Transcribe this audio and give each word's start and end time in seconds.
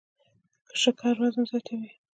شکر 0.81 1.15
وزن 1.21 1.43
زیاتوي 1.49 1.89